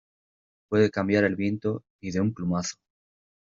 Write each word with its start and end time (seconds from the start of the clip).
puede 0.67 0.89
cambiar 0.89 1.25
el 1.25 1.35
viento 1.35 1.83
y 2.01 2.09
de 2.09 2.21
un 2.21 2.33
plumazo 2.33 2.77